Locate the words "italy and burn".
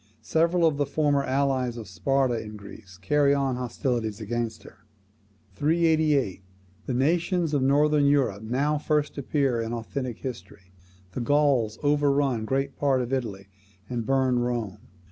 13.13-14.39